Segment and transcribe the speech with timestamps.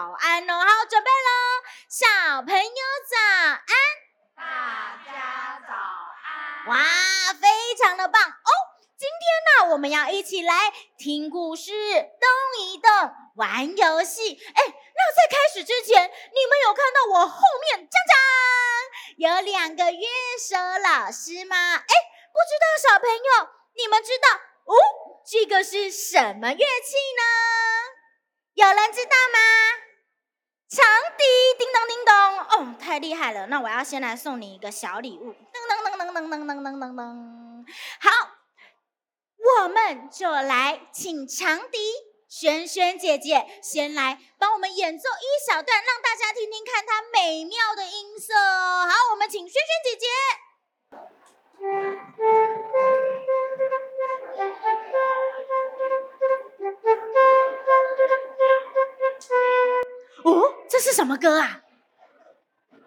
[0.00, 0.54] 早安哦。
[0.54, 1.30] 好，准备喽，
[1.86, 2.06] 小
[2.40, 3.16] 朋友早
[3.52, 3.74] 安，
[4.34, 6.66] 大家早安。
[6.68, 8.50] 哇，非常的棒哦！
[8.96, 12.90] 今天呢，我们要一起来听故事、动一动、
[13.36, 14.40] 玩游戏。
[14.54, 21.74] 哎，那在开始之前，你们有看到我后面，锵锵，有两个乐手老师吗？
[21.74, 21.94] 哎，
[22.32, 24.28] 不知道小朋友，你们知道
[24.64, 24.74] 哦？
[25.30, 27.22] 这个是什么乐器呢？
[28.54, 29.38] 有人知道吗？
[30.70, 30.86] 长
[31.18, 31.24] 笛，
[31.58, 33.48] 叮咚叮咚，哦，太厉害了！
[33.48, 35.34] 那我要先来送你一个小礼物，噔
[35.68, 37.66] 噔噔噔噔噔噔噔噔噔。
[38.00, 38.08] 好，
[39.62, 41.78] 我们就来请长笛
[42.28, 48.32] 萱萱姐姐先来帮我们演奏一小段，让大家听听看它美妙的音色。
[48.36, 50.06] 好，我们请萱萱姐姐。
[60.80, 61.60] 是什么歌啊？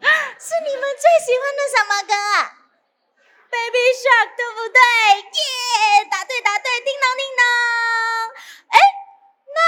[0.39, 2.57] 是你们最喜欢的什么歌啊
[3.49, 4.79] ？Baby Shark，对不对？
[5.21, 7.45] 耶，答对答对，叮当叮当。
[8.67, 8.79] 哎，
[9.55, 9.59] 那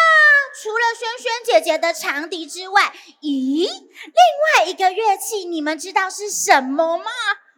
[0.61, 4.19] 除了萱萱姐姐的长笛之外，咦，另
[4.57, 7.11] 外一个乐器你们知道是什么吗？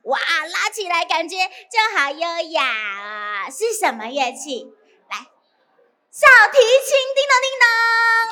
[0.03, 2.19] 哇，拉起来感觉就好优
[2.51, 3.49] 雅啊！
[3.49, 4.67] 是什么乐器？
[6.17, 7.67] 小提琴，叮当叮当。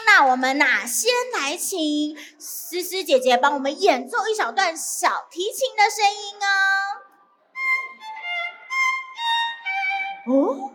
[0.08, 6.50] 那我们哪先来请思思姐姐帮我们演奏一小段小提琴的声音哦。
[10.34, 10.72] 哦。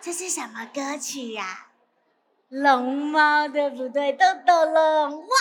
[0.00, 1.73] 这是什么歌曲呀、啊？
[2.62, 4.12] 龙猫对不对？
[4.12, 5.36] 豆豆龙，哇，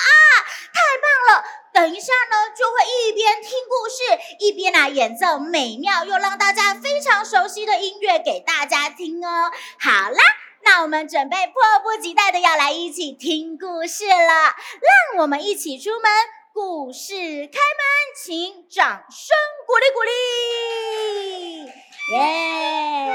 [0.73, 1.45] 太棒了！
[1.71, 2.73] 等一下呢，就会
[3.07, 4.01] 一边听故事，
[4.39, 9.51] 一边来演奏美妙又让大家非常熟悉的音乐给大家听哦。
[9.79, 10.19] 好啦，
[10.63, 16.11] 那我们准备迫不及待的要来一起听故事了，让我们一起出门，
[16.51, 17.83] 故事开门，
[18.17, 19.37] 请掌声
[19.67, 20.11] 鼓励鼓励，
[22.11, 23.05] 耶、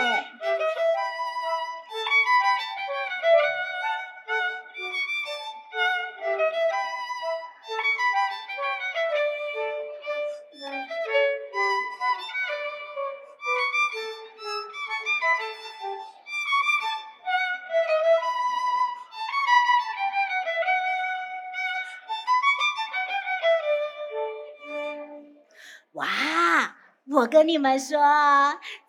[27.28, 27.98] 跟你们说，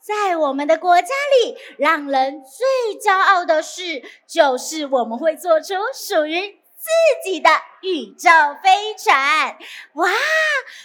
[0.02, 1.08] 在我们的国家
[1.44, 6.90] 里，让人最骄傲的事，就是我们会做出属于自
[7.24, 7.50] 己的
[7.82, 8.30] 宇宙
[8.64, 9.58] 飞船。
[9.96, 10.10] 哇！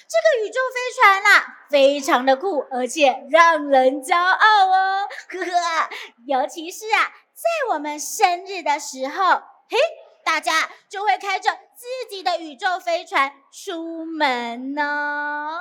[0.08, 5.08] 这个宇宙飞船啊，非常的酷，而且让人骄傲哦。
[5.28, 5.90] 呵呵，
[6.26, 9.78] 尤其是啊，在我们生日的时候，嘿，
[10.24, 15.60] 大家就会开着自己的宇宙飞船出门呢。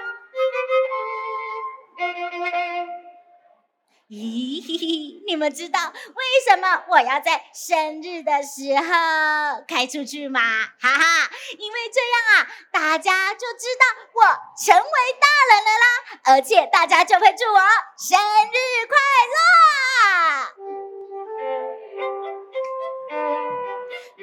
[4.11, 10.41] 咦， 你们知道为什么我要在生日的时候开出去吗？
[10.81, 14.21] 哈哈，因为这样啊，大家就知道我
[14.61, 14.83] 成为
[15.17, 15.85] 大人了啦，
[16.25, 17.59] 而且大家就会祝我
[17.97, 18.57] 生日
[18.89, 18.97] 快
[19.31, 19.39] 乐。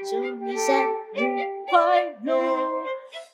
[0.05, 0.69] 祝你生
[1.15, 1.19] 日
[1.71, 2.37] 快乐，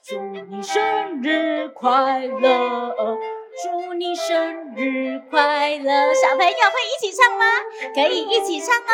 [0.05, 3.19] 祝你生日快乐。
[3.95, 6.13] 祝你生日快乐！
[6.15, 7.45] 小朋友会一起唱吗？
[7.95, 8.93] 可以一起唱哦。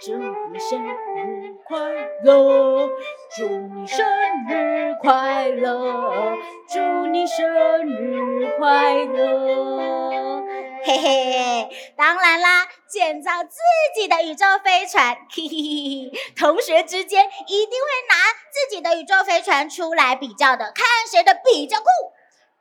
[0.00, 0.16] 祝
[0.52, 1.78] 你生日快
[2.24, 2.88] 乐！
[3.36, 4.04] 祝你生
[4.48, 6.36] 日快乐！
[6.68, 7.48] 祝你生
[7.86, 10.42] 日快乐！
[10.82, 13.60] 嘿嘿，当然啦，建造自
[13.94, 18.16] 己的宇宙飞船，嘿嘿嘿，同学之间一定会拿
[18.50, 21.86] 自己的宇宙飞船出来比较的，看谁的比较酷。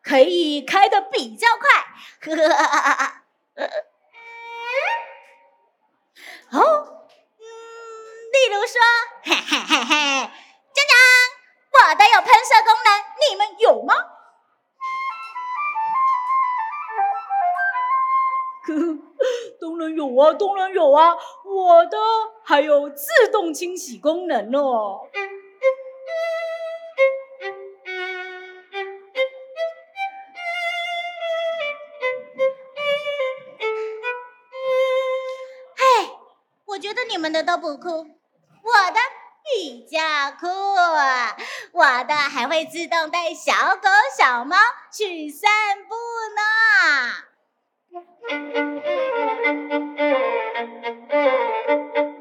[0.07, 1.67] 可以开得比较快，
[2.21, 3.23] 呵呵哈哈哈。
[6.53, 6.59] 哦，
[7.37, 7.43] 嗯，
[8.31, 8.79] 例如说，
[9.23, 9.95] 嘿嘿嘿嘿，
[10.71, 10.95] 锵锵，
[11.73, 12.89] 我的有喷射功能，
[13.29, 13.93] 你们有吗？
[18.63, 18.79] 呵呵，
[19.59, 21.97] 当然有啊，当然有啊，我的
[22.45, 24.59] 还有自动清洗功能呢。
[37.09, 38.03] 你们的都不哭，我
[38.91, 38.99] 的
[39.43, 39.97] 比较
[40.39, 40.47] 酷，
[41.71, 44.57] 我的还会自动带小狗小猫
[44.91, 45.49] 去散
[45.87, 45.95] 步
[46.35, 46.41] 呢。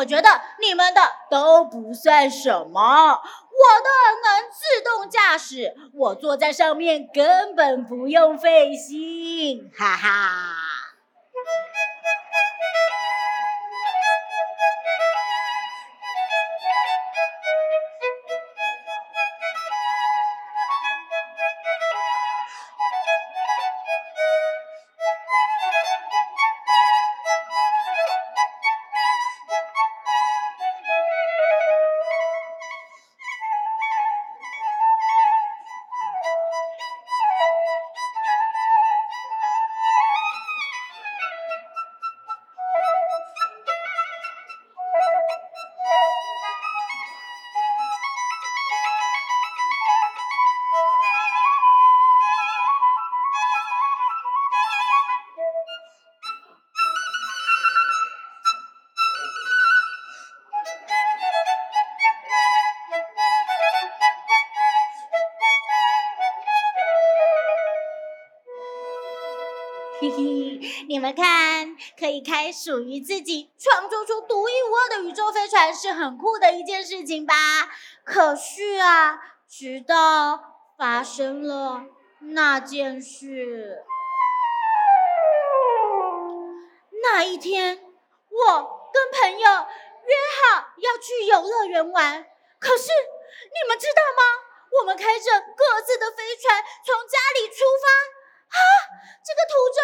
[0.00, 0.28] 我觉得
[0.60, 1.00] 你们的
[1.30, 2.80] 都不算什么，
[3.10, 3.90] 我的
[4.24, 10.69] 能自动驾驶，我坐在上面根本不用费心，哈哈。
[71.12, 77.34] 看，可以开属于自己、创作出独一无二的宇宙飞船，是很酷的一件事情吧？
[78.04, 81.84] 可是啊，直到发生了
[82.20, 83.84] 那件事，
[87.02, 87.76] 那一天，
[88.28, 90.16] 我跟朋友约
[90.54, 92.26] 好要去游乐园玩，
[92.58, 92.88] 可是
[93.44, 94.22] 你们知道吗？
[94.80, 97.86] 我们开着各自的飞船从家里出发。
[98.50, 98.58] 啊，
[99.22, 99.78] 这个途中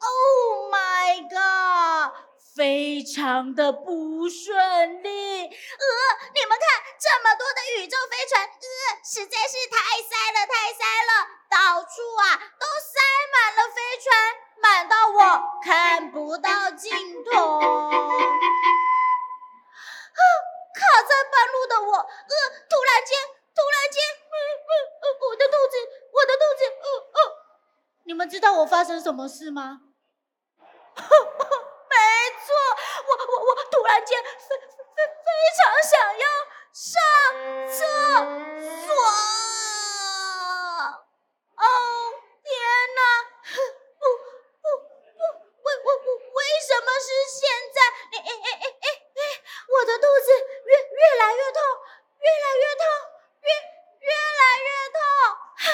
[0.00, 2.12] ，Oh my God，
[2.54, 5.44] 非常的不顺利。
[5.44, 5.50] 呃，
[6.34, 6.66] 你们看，
[6.98, 8.56] 这么多的宇宙飞船，呃，
[9.04, 11.10] 实在是太塞了，太塞了，
[11.50, 13.00] 到处啊都塞
[13.32, 14.08] 满了飞船，
[14.62, 17.60] 满到我看不到尽头。
[20.16, 20.22] 啊，
[20.74, 22.06] 卡在半路的我，呃，
[22.68, 23.18] 突然间，
[23.54, 24.02] 突然间，
[24.32, 24.72] 呃呃
[25.02, 25.76] 呃，我的肚子，
[26.12, 27.18] 我的肚子，呃呃。
[28.04, 29.80] 你们知道我发生什么事吗？
[47.00, 47.78] 是现在？
[48.12, 48.86] 哎哎哎哎哎
[49.16, 49.20] 哎！
[49.68, 50.28] 我的肚子
[50.64, 51.60] 越越来越痛，
[52.20, 52.84] 越来越痛，
[53.42, 53.48] 越
[54.06, 54.10] 越
[54.40, 55.00] 来越痛。
[55.56, 55.64] 哈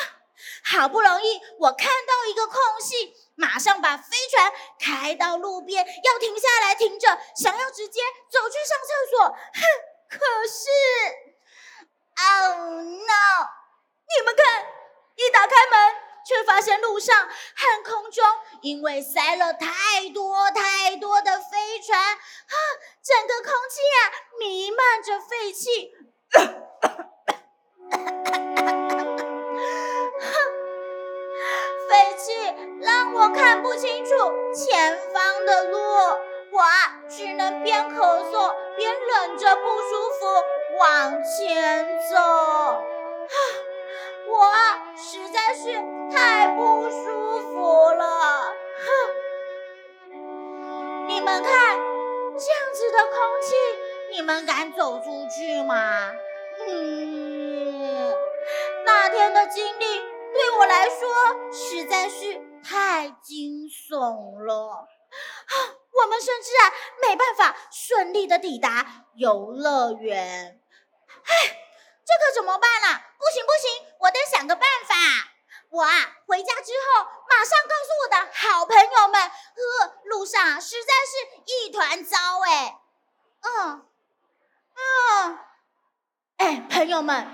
[0.65, 2.13] 好不容易我看到。
[2.23, 8.01] 一个空隙，马上把飞船开到路边，要停下来停着，想要直接
[8.31, 9.29] 走去上厕所。
[9.29, 9.61] 哼，
[10.09, 10.71] 可是
[12.17, 13.49] ，Oh no！
[14.07, 14.67] 你们看，
[15.17, 15.95] 一打开门，
[16.35, 18.25] 却发现路上和空中
[18.63, 22.17] 因为塞了太多太多的飞船，啊，
[23.03, 24.01] 整个空气啊
[24.39, 25.93] 弥漫着废气。
[33.15, 34.11] 我看不清楚
[34.53, 36.65] 前方的路，我
[37.09, 40.43] 只能边咳嗽边忍着不舒服
[40.79, 42.17] 往前走。
[44.33, 44.41] 我
[44.97, 45.73] 实在是
[46.11, 48.55] 太不舒服了。
[48.79, 48.89] 哼，
[51.07, 51.79] 你们看，
[52.39, 53.13] 这样子的空
[53.43, 53.55] 气，
[54.13, 56.13] 你们敢走出去吗？
[56.67, 58.15] 嗯，
[58.87, 59.99] 那天的经历
[60.33, 61.09] 对我来说
[61.53, 62.41] 实在是。
[62.65, 64.55] 太惊悚了！
[64.55, 66.73] 我们甚至啊
[67.03, 70.61] 没办法顺利的抵达游乐园。
[71.25, 71.33] 哎，
[72.13, 73.01] 这可怎么办啊？
[73.19, 74.95] 不行不行，我得想个办法。
[75.71, 75.91] 我啊
[76.27, 79.23] 回家之后马上告诉我的好朋友们。
[79.23, 82.79] 呵，路上实在是一团糟哎。
[83.41, 83.87] 嗯
[84.77, 85.39] 嗯，
[86.37, 87.27] 哎，朋友们。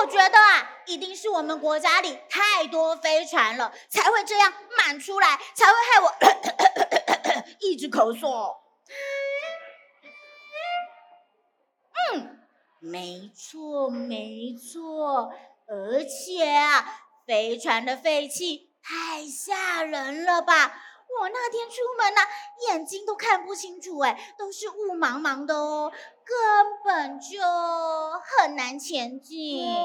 [0.00, 8.56] 我觉得啊，一定是我们国家里太多飞船了，才会这样满出来，才会害我咳咳咳咳一直咳嗽。
[12.80, 15.32] 没错没错，
[15.66, 16.84] 而且啊，
[17.26, 20.82] 飞船的废气太吓人了吧！
[21.20, 22.28] 我那天出门呢、啊，
[22.68, 25.90] 眼睛都看不清楚，哎，都是雾茫茫的哦，
[26.24, 26.36] 根
[26.84, 27.40] 本就
[28.22, 29.64] 很难前进。
[29.64, 29.82] 哎，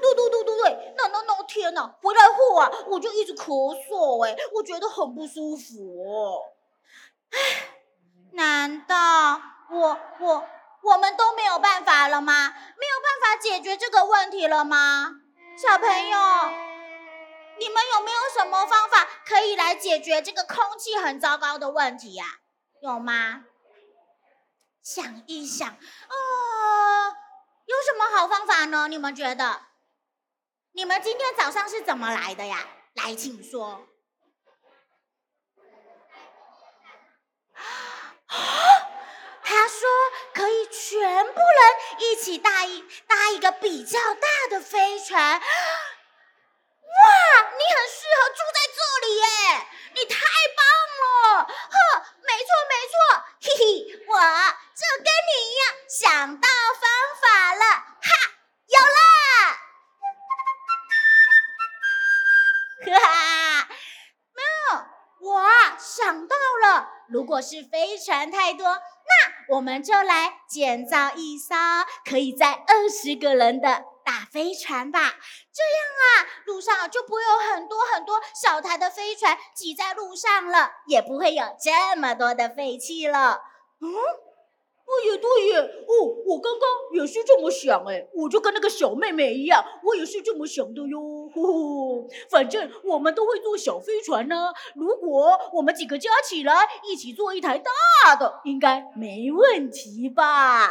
[0.00, 6.42] 对对对对对，那那那天呐，回来后啊，我就一直咳嗽，哎，我觉得很不舒服哦。
[7.30, 7.38] 哎，
[8.32, 9.40] 难道
[9.82, 10.48] 我我
[10.82, 12.50] 我们都没有办法了吗？
[12.50, 15.10] 没有办法解决这个问题了吗？
[15.56, 16.18] 小朋友。
[17.58, 22.24] 你们有没有什么方法可以来解决这个空气很糟糕的问题呀？
[22.80, 23.44] 有吗？
[24.82, 25.76] 想一想，呃，
[27.66, 28.86] 有什么好方法呢？
[28.88, 29.62] 你们觉得？
[30.72, 32.66] 你们今天早上是怎么来的呀？
[32.94, 33.86] 来，请说。
[39.52, 39.86] 他说
[40.32, 45.20] 可以全部人一起搭一搭一个比较大的飞船。
[45.22, 45.40] 哇，
[47.52, 49.22] 你很适合住在这里耶！
[49.94, 50.16] 你太
[50.56, 50.64] 棒
[51.02, 51.76] 了，呵，
[52.26, 52.94] 没错没错，
[53.42, 53.62] 嘿嘿，
[54.08, 54.12] 我
[54.74, 56.48] 就跟你一样想到
[56.80, 56.84] 方
[57.20, 57.64] 法了，
[58.00, 58.08] 哈，
[58.68, 58.98] 有了，
[62.98, 63.68] 哈哈，
[64.32, 64.48] 没有，
[65.20, 65.44] 我
[65.78, 68.82] 想到了，如果是飞船太多，
[69.48, 71.54] 我们就来建造一艘
[72.04, 73.84] 可以载二十个人的。
[74.04, 83.40] 大飞船吧，这样啊，路上就不会有很多很多小台的飞船挤在路上了，也不会有这么多的废气了。
[83.80, 83.94] 嗯，
[84.92, 85.92] 对呀对呀，哦，
[86.26, 91.00] 我刚刚也是这么想哎，我就跟那个小妹妹一样，我也是这么想的哟。
[91.32, 100.68] 呼呼，反正我们都会坐小飞船呢，如果我们几个加起来一起坐一台大的，应该没问题吧？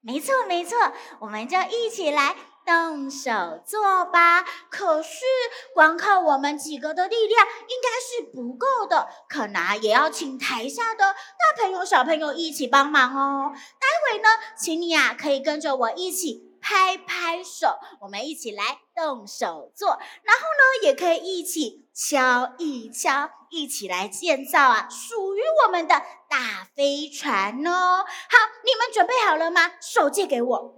[0.00, 0.76] 没错，没错，
[1.20, 2.34] 我们就一起来
[2.68, 4.44] 动手做吧。
[4.68, 5.24] 可是
[5.72, 13.52] 光靠我们几个的力量应该是不够的，可能也要请台下的大朋友、小朋友一起帮忙哦。
[13.54, 16.46] 待会呢，请你啊可以跟着我一起。
[16.60, 19.90] 拍拍手，我们一起来动手做，
[20.22, 28.04] 然后呢，也可以一起敲一敲，一起来建造啊，属于我们的大飞船哦。
[28.04, 29.74] 好，你们准备好了吗？
[29.80, 30.77] 手借给我，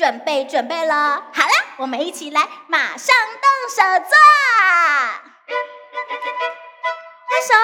[0.00, 1.22] 准备准备了。
[1.30, 4.16] 好了，我们一起来，马上动手做，
[7.28, 7.54] 拍手。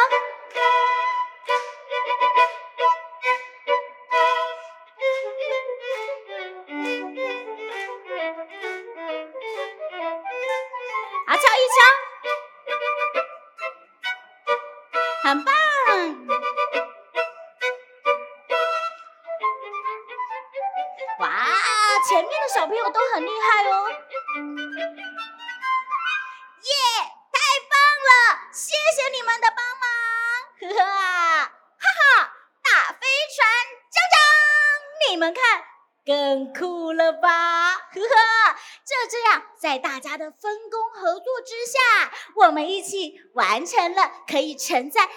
[15.22, 15.65] 很棒！
[22.08, 23.90] 前面的小朋友都很厉害哦！
[26.62, 26.72] 耶，
[27.32, 28.46] 太棒了！
[28.52, 29.88] 谢谢你们的帮忙！
[30.60, 32.30] 呵呵，哈哈，
[32.62, 33.44] 大飞船
[33.90, 34.16] 降降，
[35.10, 35.64] 你们看，
[36.06, 37.72] 更酷了吧？
[37.72, 38.56] 呵呵。
[38.86, 45.10] 就这样，在大家的分工合作之下，我们一起完成了可以承载二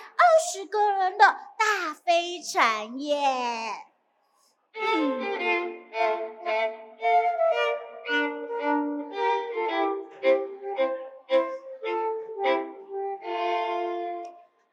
[0.52, 3.86] 十个人的大飞船耶！
[4.82, 5.22] 嗯，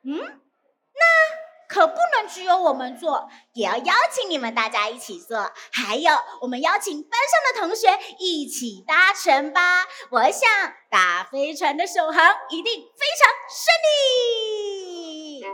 [0.05, 0.37] 嗯。
[1.69, 5.53] 可不能只有我们做，也要邀请你们大家一起做。
[5.71, 6.11] 还有，
[6.41, 9.87] 我们邀请班上的同学一起搭乘吧。
[10.11, 10.49] 我想，
[10.89, 15.45] 大飞船的首航一定非常顺利。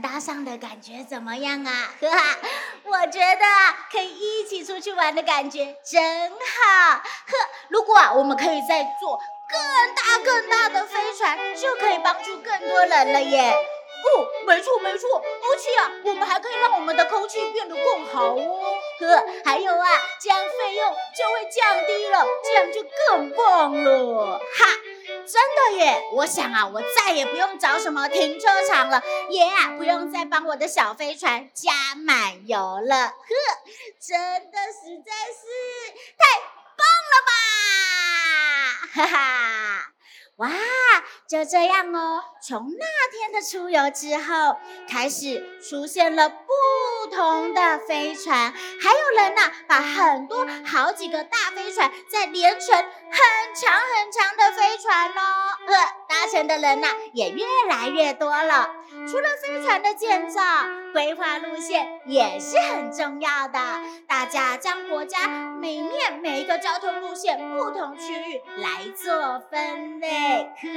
[0.00, 1.94] 搭上的感觉怎么样啊？
[2.00, 2.36] 哈哈，
[2.84, 3.44] 我觉得
[3.90, 6.96] 可以一起出去玩的感觉真好。
[6.96, 7.02] 呵，
[7.68, 13.54] 如果啊，我们可以再做更大更大的飞船，就可以帮助更多人了耶。
[14.04, 18.74] 哦，没错没错，而且啊，我们还可以让我们的空气变得更好哦。
[19.00, 19.88] 呵，还有啊，
[20.20, 24.38] 这样费用就会降低了，这样就更棒了。
[24.38, 24.66] 哈。
[25.26, 26.02] 真的耶！
[26.12, 33.06] 我想啊，我再也不用找什么停车场了，也啊不用再帮我的小飞船加满油了。
[33.06, 33.14] 呵，
[33.98, 34.18] 真
[34.50, 35.46] 的实在是
[36.18, 36.40] 太
[36.76, 37.32] 棒了吧！
[38.92, 39.90] 哈哈。
[40.36, 40.50] 哇，
[41.28, 42.24] 就这样哦。
[42.42, 46.36] 从那天的出游之后，开始出现了不
[47.14, 55.22] 同的飞船，还有人呐，把很多好几个大飞船再连成很长很长的飞船喽。
[55.66, 55.74] 呃，
[56.08, 58.70] 搭乘的人呐也越来越多了。
[59.10, 60.40] 除了飞船的建造，
[60.92, 63.58] 规划路线也是很重要的。
[64.06, 65.26] 大家将国家
[65.60, 70.68] 每面每一个交通路线不同区域来做分类，可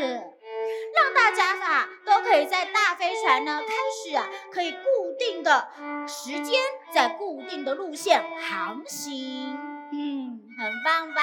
[0.95, 3.73] 让大家啊都可以在大飞船呢开
[4.09, 4.77] 始啊，可以固
[5.17, 5.67] 定的
[6.07, 6.59] 时间
[6.93, 9.57] 在固定的路线航行。
[9.91, 11.21] 嗯，很棒吧？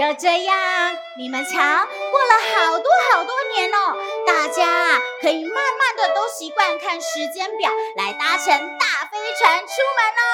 [0.00, 10.24] 就这样，你们瞧，过了好多好多年哦，大家可以慢慢的都习惯看时间表来搭乘大飞船出门哦，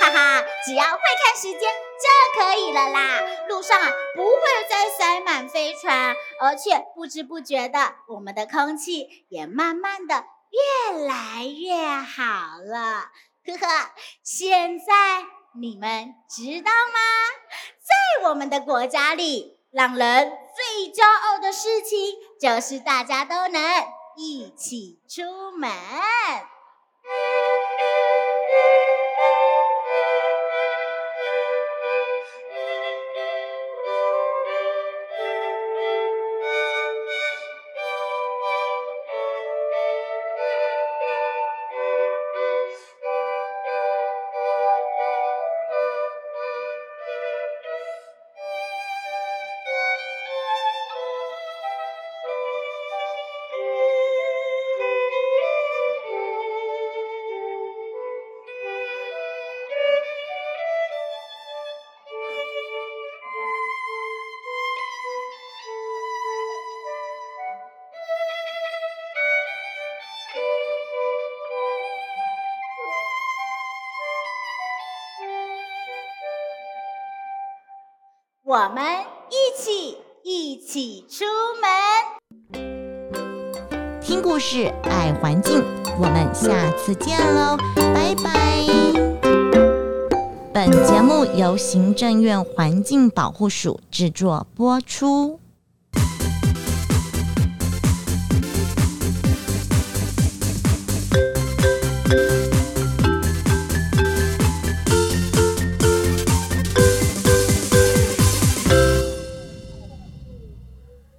[0.00, 3.20] 哈哈，只要会看时间就可以了啦。
[3.46, 13.10] 路上啊不会再塞满飞船，而且不知不觉的，我们的空气也慢慢的越来越好了。
[13.44, 13.90] 呵呵，
[14.24, 15.26] 现在
[15.60, 16.98] 你们知道吗？
[17.90, 21.98] 在我们的国家里，让人最骄傲的事情
[22.40, 23.60] 就是大家都能
[24.16, 25.70] 一起出门。
[78.50, 78.82] 我们
[79.28, 81.24] 一起一起出
[81.62, 81.70] 门，
[84.00, 85.64] 听故事爱环境，
[85.96, 88.66] 我们下次见喽，拜拜。
[90.52, 95.39] 本节目由行政院环境保护署制作播出。